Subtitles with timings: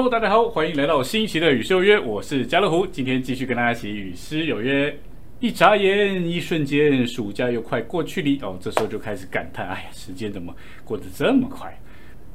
[0.00, 4.98] Hello，大家好，欢迎来到新一期的与诗有约，我是家乐福，今天继续跟大家一起与诗有约。
[5.40, 11.78] 一眨眼，一瞬间，暑假又快过去了哦，这时候就开始感叹，哎呀，时间怎么过得这么快？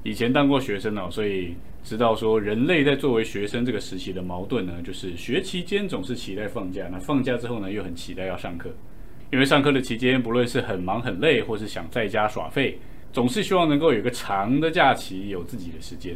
[0.04, 8.70] 以前当过学生哦，所以知道说人类在作为学生这个时期的矛盾呢，就是学期间总是期待放假，那放假之后呢，又很期待要上课，
[9.32, 12.78] 因为上课的期间，不论是很忙很累，或是想在家耍废，
[13.12, 16.16] 总是希望能够有个长的假期，有自己的时间。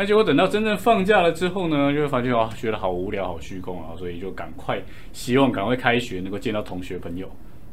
[0.00, 4.80] 那结果等到真正放假了之后呢，就会发现哦，觉得好无聊、好虚空啊，所以就赶快
[5.12, 7.28] 希望赶快开学，能够见到同学朋友。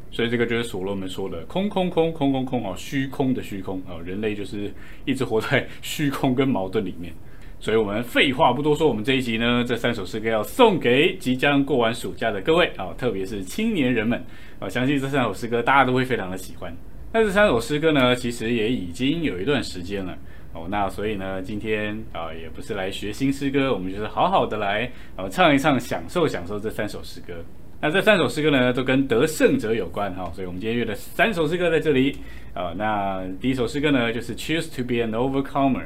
[0.09, 4.73] 所以这个就是所罗门说的“空空空空空空”哦，虚空的虚空哦，人类就是
[5.05, 7.13] 一直活在虚空跟矛盾里面。
[7.59, 14.20] 所以我们废话不多说，我们这一集呢，这三首诗歌要送给即将过完暑假的各位啊，特别是青年人们
[14.57, 16.76] 啊，相信这三首诗歌大家都会非常的喜欢。
[17.18, 20.18] 那这三首诗歌呢，其实也已经有一段时间了
[20.52, 27.35] 哦，那所以呢，今天啊，也不是来学新诗歌，我们就是好好的来呃唱一唱，享受享受这三首诗歌。
[27.80, 32.18] 那这三首诗歌呢，都跟得胜者有关哈，所以我们今天约的三首诗歌在这里
[32.54, 32.74] 啊。
[32.76, 35.85] 那第一首诗歌呢，就是 Choose to be an overcomer，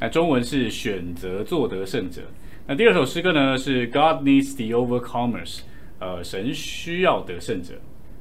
[0.00, 2.22] 那中文是选择做得胜者。
[2.66, 5.60] 那第二首诗歌呢，是 God needs the overcomers，
[6.00, 7.74] 呃，神需要得胜者。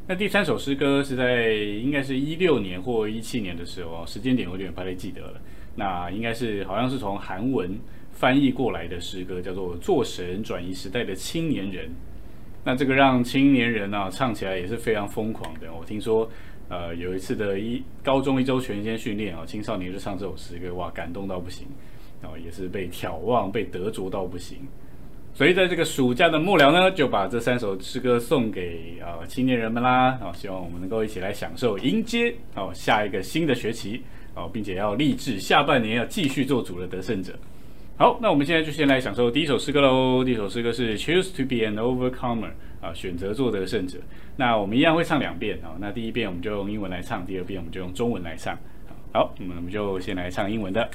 [0.05, 5.39] 那第三首诗歌是在应该是一六年或一七年的时候，时间点有点不太记得了。
[5.75, 7.79] 那应该是好像是从韩文
[8.11, 11.85] 翻译过来的诗歌，叫做《做神转移时代的青年人》。
[12.65, 15.73] 那这个让青年人啊唱起来也是非常疯狂的。
[15.73, 16.29] 我听说，
[16.67, 21.65] 呃，有一次的一高中一周全天训练啊，青少年就唱这首诗歌，哇，感动到不行，
[22.21, 24.57] 然后也是被眺望、被得着到不行。
[25.35, 34.03] 所以在这个暑假的末了呢，就把这三首诗歌送给啊青年人们啦，啊，希望我们能够一起来享受迎接哦下一个新的学期
[34.35, 37.33] 哦，并且要立志下半年要继续做主的得胜者。
[37.97, 40.23] 好，那我们现在就先来享受第一首诗歌喽。
[40.23, 43.97] 第一首诗歌是 Choose to be an overcomer，啊，选择做得胜者。
[44.35, 45.77] 那我们一样会唱两遍啊。
[45.79, 48.55] 那第一遍我们就用英文来唱，第二遍我们就用中文来唱。
[49.11, 50.87] 好，那么我们就先来唱英文的。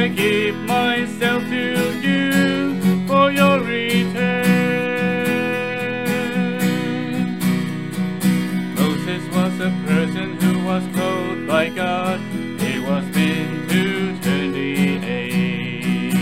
[0.00, 4.46] I give myself to you for your return.
[8.76, 12.18] Moses was a person who was called by God.
[12.18, 16.14] He was meant to turn the age.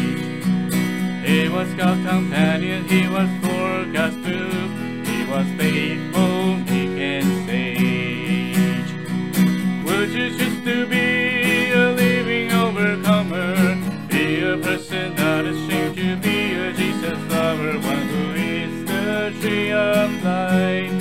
[1.25, 3.31] He was God's companion, he was
[19.73, 20.97] of light.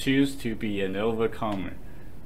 [0.00, 1.72] Choose to be an overcomer.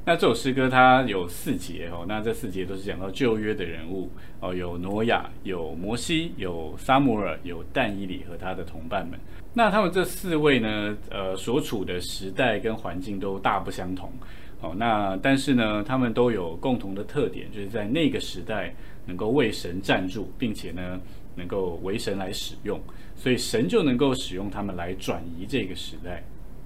[0.06, 9.18] 那这首诗歌它有四节哦，那这四节都是讲到旧约的人物哦，有挪亚，有摩西，有撒母耳，有但以理和他的同伴们。
[9.54, 14.12] 那他们这四位呢，呃，所处的时代跟环境都大不相同
[14.60, 14.74] 哦。
[14.76, 18.74] 那但是呢，他们都有共同的特点，就是在那个时代
[19.06, 21.00] 能够为神站住，并且呢，
[21.34, 22.78] 能够为神来使用，
[23.16, 26.22] 所以神就能够使用他们来转移这个时代。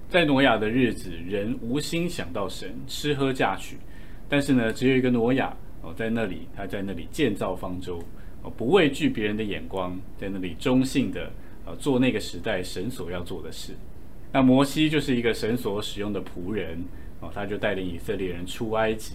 [0.09, 3.77] 在挪亚的日子，人无心想到神，吃喝嫁娶，
[4.27, 8.01] 但是呢，只有一个挪亚哦，在那里，他在那里建造方舟
[8.41, 11.31] 哦，不畏惧别人的眼光，在那里忠信的
[11.63, 13.73] 呃做那个时代神所要做的事。
[14.31, 16.83] 那摩西就是一个神所使用的仆人
[17.19, 19.13] 哦，他就带领以色列人出埃及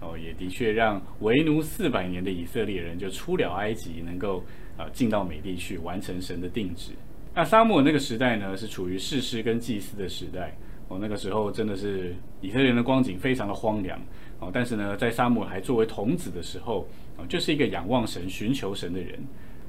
[0.00, 4.42] 哦，也的确让为奴四百年的以色列人就出了埃及，能够
[4.78, 6.92] 啊进到美地去完成神的定旨。
[7.34, 10.56] 那沙漠那个时代呢，是处于士师跟祭司的时代
[10.88, 10.98] 哦。
[11.00, 14.00] 那个时候真的是以色列人的光景非常的荒凉
[14.40, 14.50] 哦。
[14.52, 19.18] 但是呢，在沙漠还作为童子的时候哦，就是一个仰望神、寻求神的人，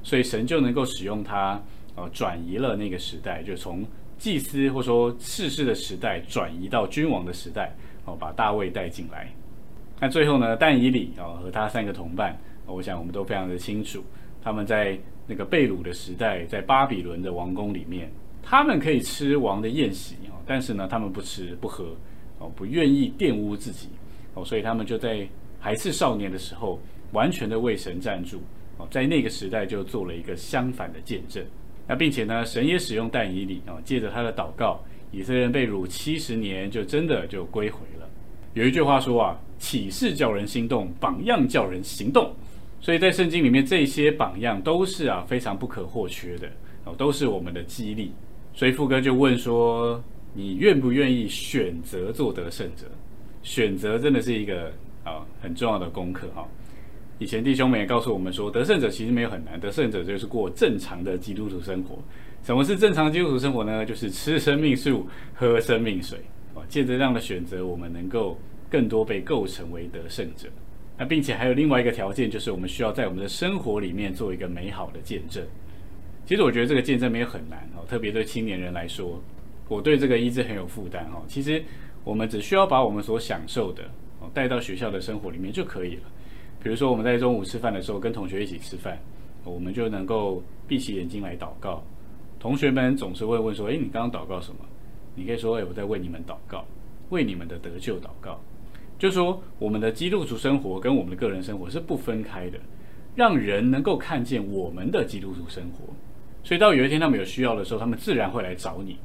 [0.02, 1.62] 所以神就能够使用他
[1.96, 3.86] 哦，转移了那个时代，就从
[4.18, 7.76] 祭司或说士师的时代转移到君王的时代
[8.06, 9.32] 哦，把大卫带进来。
[10.00, 12.36] 那最后呢，但以理哦和他三个同伴，
[12.66, 14.04] 我想我们都非常的清楚，
[14.44, 15.00] 他们在。
[15.28, 18.12] 那个贝鲁的时代，在巴比伦的王宫里面，
[18.44, 21.96] 他们可以吃王的宴席哦，但是呢，他们不吃不喝
[22.38, 23.88] 哦，不愿意玷污自己
[24.34, 25.26] 哦，所以他们就在
[25.58, 26.82] 还是少年的时候，
[27.14, 28.42] 完全的为神站住
[28.78, 31.42] 哦，在那个时代就做了一个相反的见证。
[31.88, 38.10] 那并且呢，神也使用但以理啊，借着他的祷告，以色列人被掳七十年，就真的就归回了。
[38.54, 42.34] 有一句话说啊，启示叫人心动，榜样叫人行动。
[42.82, 46.50] 所以在圣经里面，这些榜样都是啊非常不可或缺的
[46.84, 48.12] 哦，都是我们的激励。
[48.56, 52.88] 所以富哥就问说：“你愿不愿意选择做得胜者？
[53.44, 54.72] 选择真的是一个
[55.04, 56.48] 啊很重要的功课哈。
[57.20, 62.00] 以前弟兄们也告诉我们说，得胜者其实没有很难，得胜者就是过正常的基督徒生活。
[62.44, 63.86] 什么是正常基督徒生活呢？
[63.86, 66.18] 就是吃生命树，喝生命水
[66.56, 66.64] 哦。
[66.68, 68.40] 借着这样的选择，我们能够
[68.72, 70.50] 更多被构成为得胜者。”
[70.98, 75.44] 那并且还有另外一个条件，就是我们需要在我们的生活里面做一个美好的见证。
[76.26, 79.20] 其实我觉得这个见证没有很难哦，特别对青年人来说，
[79.68, 81.24] 我对这个一直很有负担哦。
[81.28, 81.64] 其实
[82.04, 83.84] 我们只需要把我们所享受的
[84.20, 86.04] 哦带到学校的生活里面就可以了。
[86.64, 88.98] 比如说我们在中午吃饭的时候跟同学一起吃饭，
[89.44, 91.84] 我们就能够闭起眼睛来祷告。
[92.40, 94.60] 同学们总是会问说：“诶，你刚刚祷告什么？”
[95.16, 96.66] 你可以说：“诶，我在为你们祷告，
[97.10, 98.40] 为你们的得救祷告。”
[99.02, 102.60] 就是说，我们的基督徒生活跟我们的个人生活是不分开的，
[103.16, 105.92] 让人能够看见我们的基督徒生活。
[106.44, 109.00] 所以到有一天他们有需要的时候，他们自然会来找你。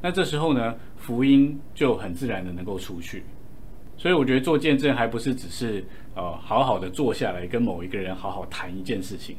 [0.00, 3.22] 那这时候呢，福音就很自然的能够出去。
[3.98, 5.84] 所以我觉得做见证还不是只是
[6.14, 9.36] 呃好好的坐下来跟某一个人好好谈一件事情，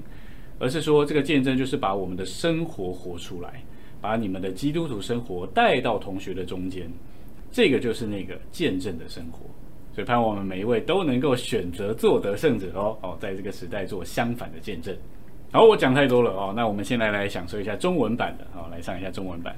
[0.60, 3.64] 而是说这个见证就是把我们的生活活出来，
[4.00, 6.88] 把你们的基督徒生活带到同学的中间，
[7.52, 9.40] 这个就是那个见证的生活。
[9.96, 14.94] 所以盼望我们每一位都能够选择做得胜者哦哦，在这个时代做相反的见证。
[15.54, 19.56] 好，我讲太多了哦，那我们现在来享受一下中文版的哦，来上一下中文版。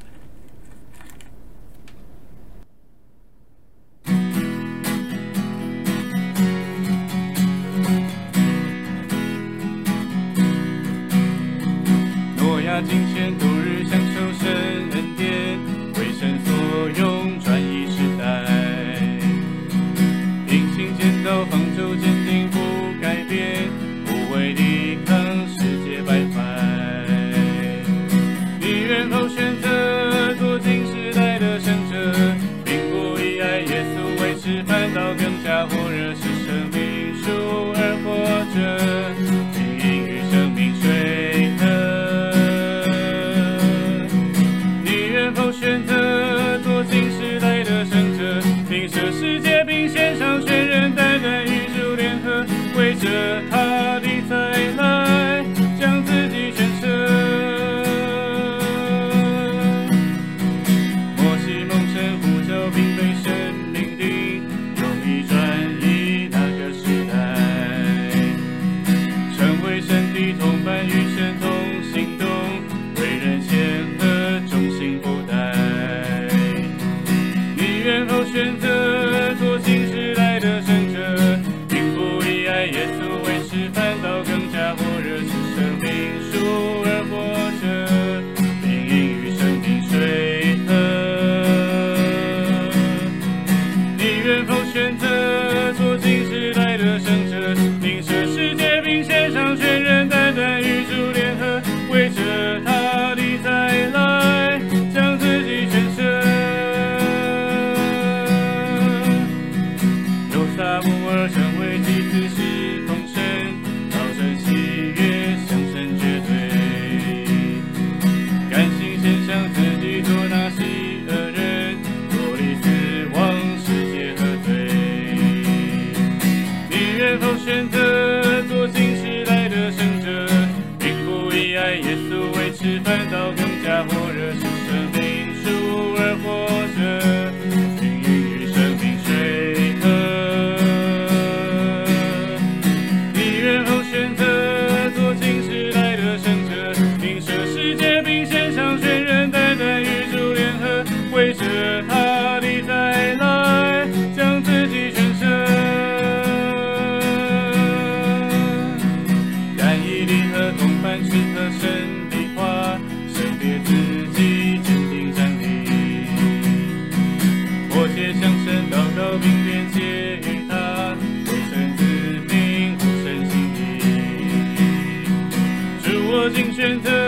[176.67, 177.06] into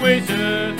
[0.00, 0.77] Bây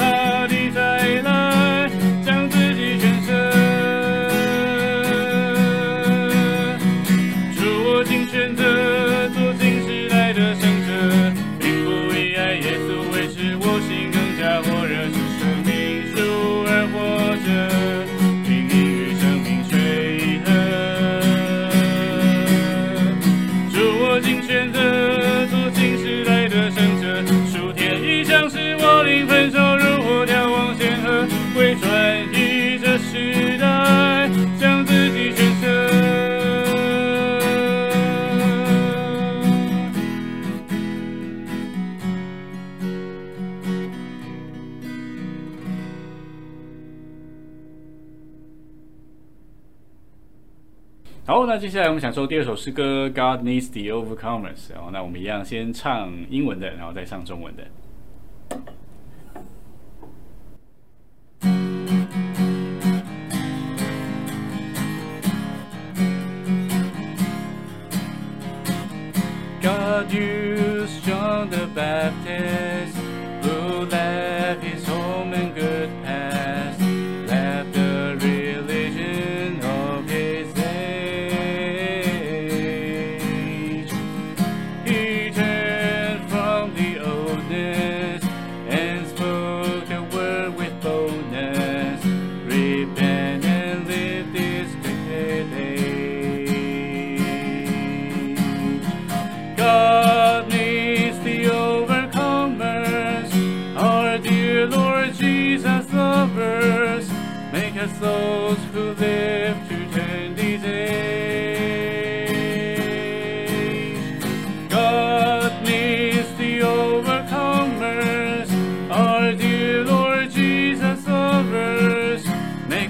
[51.59, 57.65] 接下来我们享受第二首诗歌《God Needs the Overcomers》哦，那我们一样先唱英文的，然后再唱中文的。
[69.61, 70.38] God, you.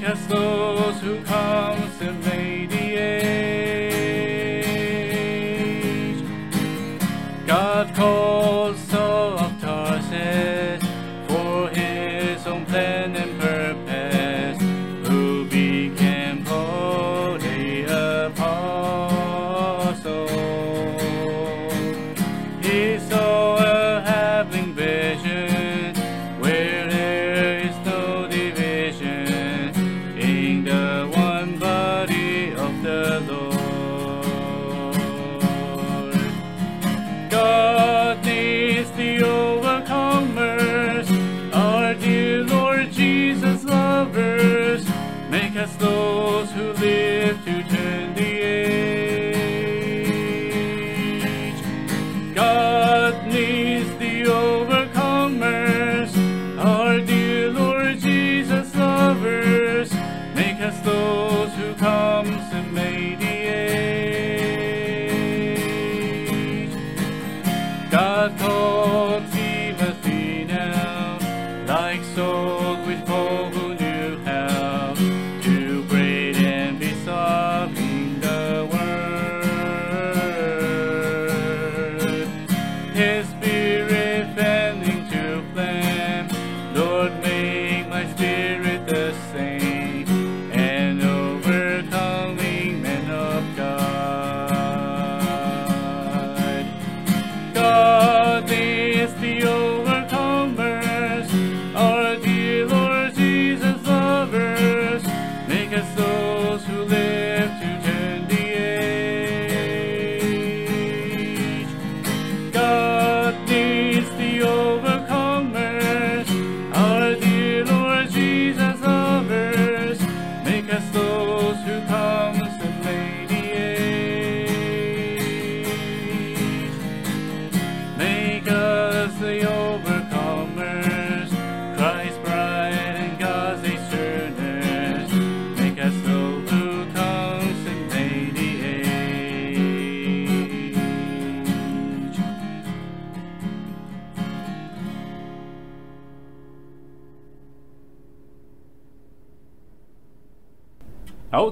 [0.09, 1.88] as those who come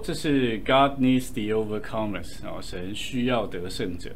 [0.03, 4.11] 这是 God needs the overcomers 哦，神需要得胜者。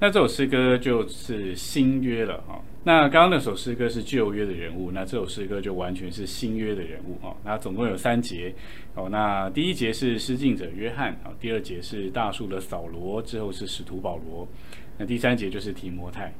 [0.00, 2.60] 那这首诗歌就是新约了哈、哦。
[2.84, 7.36] 那刚刚那首诗歌是旧约的人物，那这首诗歌就完全是新约的人物哈、哦。
[7.44, 8.52] 那总共有三节
[8.96, 9.08] 哦。
[9.08, 14.48] 那第一节是施浸者约翰啊、哦，第二节是大树的扫罗，之后是使徒保罗，
[14.98, 16.34] 那第三节就是提摩太。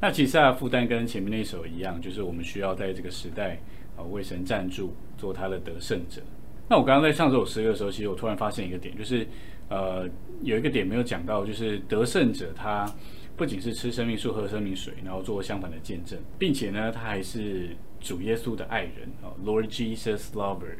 [0.00, 3.60] 那其实啊，负担跟前面那首一样，就是我们需要在这个时代
[3.96, 6.22] 啊、为神站住，做他的得胜者。
[6.68, 9.26] 那我刚刚在唱这首诗歌的时候，其实我突然发现一个点，就是
[9.68, 10.08] 呃
[10.42, 12.86] 有一个点没有讲到，就是得胜者他
[13.36, 20.76] 不仅是吃生命树、喝生命水，然后做相反的见证，并且呢，他还是主耶稣的爱人哦，Lord Jesus lover。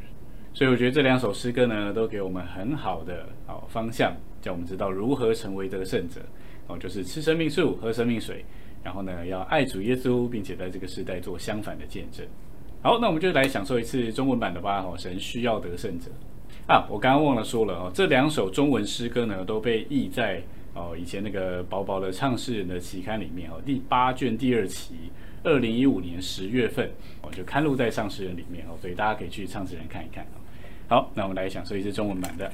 [0.55, 6.21] 所以我觉得这两首诗歌呢，都给我们很好的哦方向，叫我们知道如何成为得胜者
[6.69, 8.45] 哦，就是吃生命树、喝生命水，
[8.83, 12.25] 然后呢要爱主耶稣，并且在这个时代做相反的见证。
[12.85, 14.85] 好，那我们就来享受一次中文版的吧。
[14.87, 16.11] 哦，神需要得胜者
[16.67, 16.87] 啊！
[16.91, 20.43] 我刚刚忘了说了哦，这两首中文诗歌呢都被译在
[20.75, 25.11] 哦以前那个薄薄的唱诗人的期刊里面哦，第八卷第二期，
[25.43, 26.91] 二零一五年十月份
[27.23, 30.37] 哦就刊录在唱诗人里面哦，所以大家可以去唱诗人看一看哦。
[30.87, 32.53] 好，那我们来享受一次中文版的。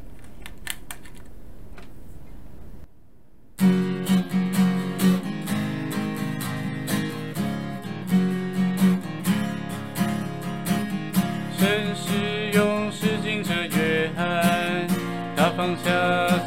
[15.61, 15.91] 放下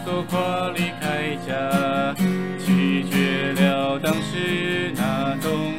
[0.04, 2.16] 所夸离开家，
[2.66, 5.72] 拒绝了当时那种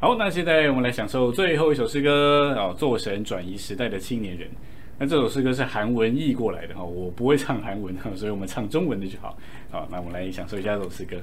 [0.00, 4.46] 好，那现在我们来享受最后一首诗歌哦，《作神转移时代的青年人》。
[4.96, 9.36] 那这首诗歌是韩文译过来的哈，我不会唱韩文哈，所以我们唱中文的就好。
[9.72, 11.16] 好，那我们来享受一下这首诗歌。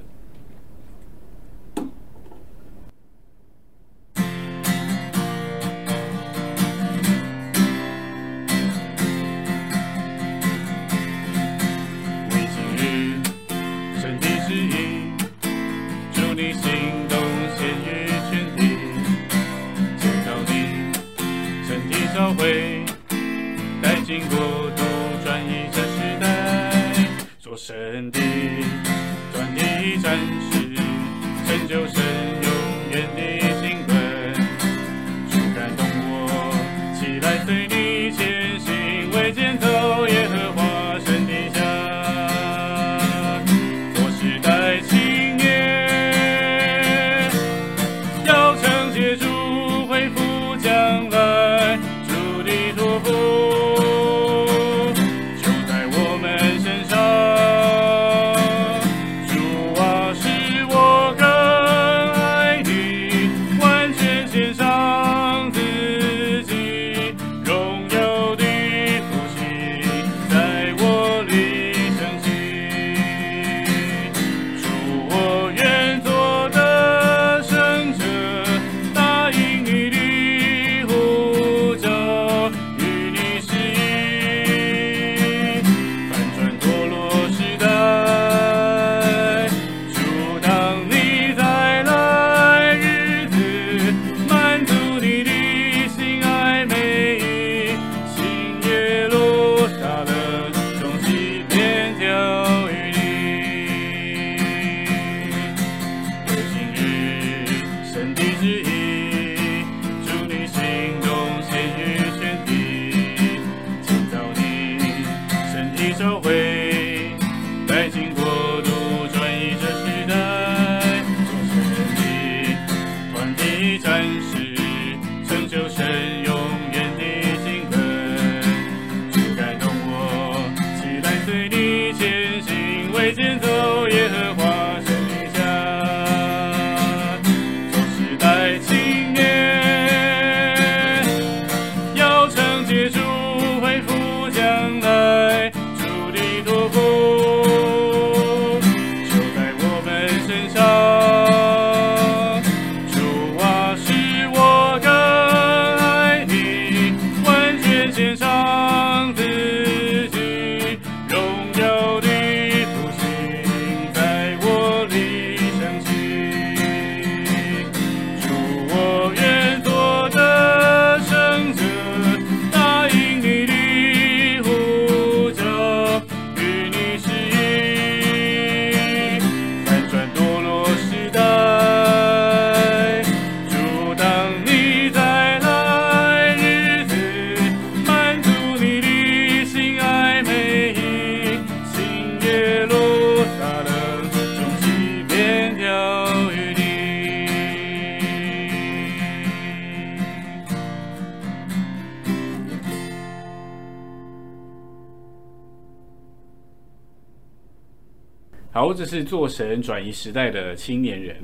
[208.86, 211.16] 是做神转移时代的青年人。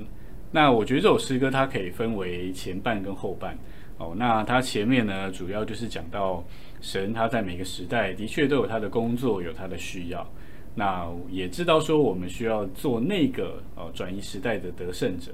[0.50, 3.56] 那我觉得这首诗歌它可以分为前半跟后半。
[3.96, 6.44] 哦，那它前面呢，主要就是讲到
[6.80, 10.28] 神他在每个时代的确都有他的工作，有他的需要。
[10.74, 15.30] 那也知道说我们需要做那个哦转移时代的得胜者。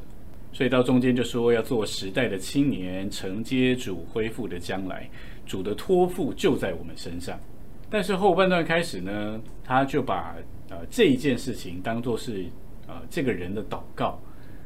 [0.53, 5.09] 所以到中间就说要做时代的青年，承接主恢复的将来，
[5.47, 7.39] 主的托付就在我们身上。
[7.91, 10.37] 但是后半段开始呢，他就把
[10.71, 12.45] 呃这一件事情当做是
[12.87, 14.21] 呃这个人的祷告，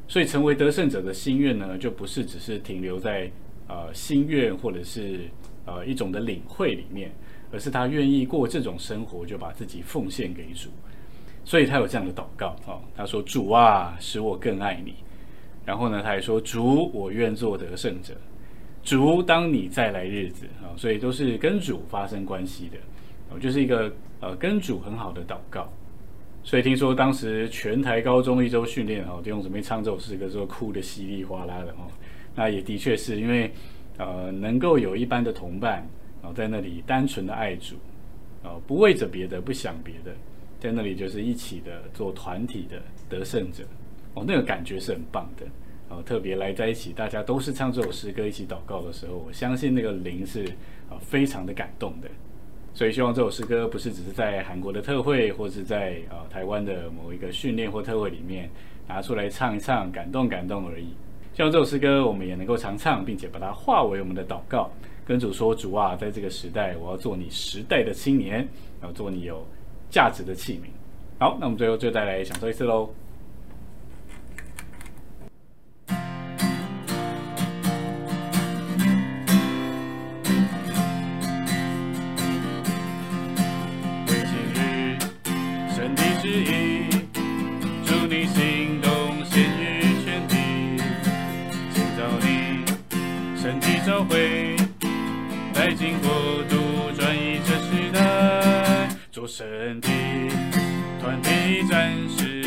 [0.07, 3.31] 所以成为得胜者的心愿呢，就不是只是停留在
[3.67, 5.21] 呃心愿或者是
[5.65, 7.11] 呃一种的领会里面，
[7.51, 10.69] 而是他愿意过这种生活，就把自己奉献给主。
[11.45, 14.95] 所以他有这样的祷告哦，他说：“主啊，使我更爱你。”
[15.65, 18.13] 然后呢，他还说：“主，我愿做得胜者。”
[18.81, 22.77] 主，当你再来日子啊，所以都是跟主发生关系的。
[23.33, 25.67] 我就是一个呃跟主很好的祷告，
[26.43, 31.87] 所以听说当时全台高中一周训练哦，弟兄姊妹唱这首诗歌时候哭得稀里哗啦的哦，
[32.35, 33.51] 那也的确是因为
[33.97, 35.87] 呃能够有一班的同伴
[36.21, 37.75] 然后在那里单纯的爱主
[38.43, 40.13] 哦，不为着别的，不想别的，
[40.59, 43.63] 在那里就是一起的做团体的得胜者
[44.13, 45.45] 哦，那个感觉是很棒的
[45.89, 50.45] 哦，特别来在一起，大家都是唱这首诗歌一起祷告的时候，我相信那个灵是
[50.89, 52.09] 啊非常的感动的。
[52.73, 58.49] 所以希望这首诗歌不是只是在韩国的特会，或是在呃台湾的某一个训练或特会里面
[58.87, 60.87] 拿出来唱一唱，感动感动而已。
[61.35, 64.71] 希望这首诗歌我们也能够常唱，并且把它化为我们的祷告，
[65.05, 68.47] 跟主说：主啊，在这个时代，我要做你时代的青年，
[68.81, 69.45] 要做你有
[69.89, 70.67] 价值的器皿。
[71.19, 72.89] 好，那我们最后就再来享受一次喽。
[99.35, 99.89] 神迹，
[101.01, 102.43] 团体战士，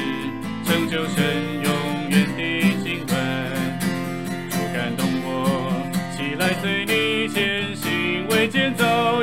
[0.65, 1.19] 成就神
[1.65, 1.73] 永
[2.11, 2.41] 远的
[2.85, 3.79] 经文。
[4.49, 5.83] 主感动我，
[6.17, 9.16] 起来随你前行，为建造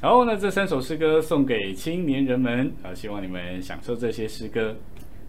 [0.00, 4.74] 然后呢这三首诗歌送给青年人们啊，希望你们享受这些诗歌。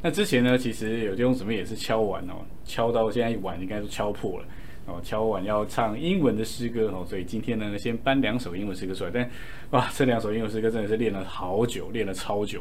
[0.02, 4.46] 那之前呢，其实有弟兄姊妹也是敲碗哦，敲到现在碗应该都敲破了
[4.88, 9.12] 哦，敲碗要唱英文的诗歌哦，所以今天呢，先搬两首英文诗歌出来。
[9.14, 9.30] 但
[9.72, 12.60] 哇，这两首英文诗歌真的是练了好久，练了超久，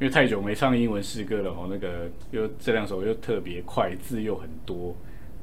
[0.00, 1.68] 因为太久没唱英文诗歌了哦。
[1.70, 4.96] 那个又这两首又特别快，字又很多，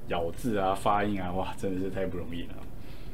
[0.09, 2.55] 咬字啊、发音啊，哇，真的是太不容易了。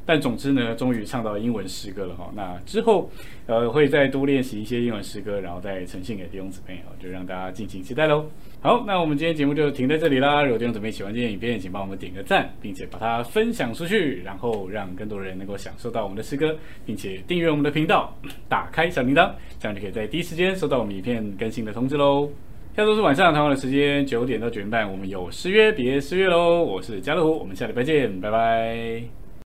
[0.08, 2.32] 但总之呢，终于唱到英文诗歌了哈。
[2.34, 3.12] 那之后
[3.46, 8.26] 呃会再多练习一些英文诗歌，然后再呈现给弟兄姊妹哦，就让大家敬请期待喽。
[8.62, 10.42] 好，那我们今天节目就停在这里啦。
[10.42, 18.18] 如果弟兄姊妹喜欢今天影片，请帮我们点个赞，并且把它分享出去，然后让更多人能够享受到我们的诗歌，并且订阅我们的频道，
[18.48, 22.30] 打开小铃铛，这样就可以在第一时间收到我们影片更新的通知喽。
[22.76, 26.64] 下周是晚上同样的时间，九点到九点半，我们有失约别失约喽。
[26.64, 29.27] 我是家乐福，我们下礼拜见，拜拜。